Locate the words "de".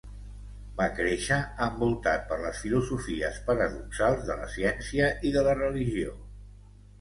4.31-4.39, 5.37-5.45